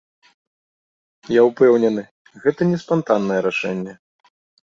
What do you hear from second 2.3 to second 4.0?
гэта не спантаннае рашэнне.